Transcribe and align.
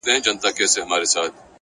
هره 0.03 0.09
پوښتنه 0.13 0.37
د 0.41 0.45
کشف 0.57 0.83
نوی 0.91 1.07
سفر 1.13 1.29
دی.! 1.33 1.39